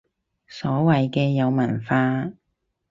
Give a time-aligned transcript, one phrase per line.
[0.47, 2.31] 所謂嘅有文化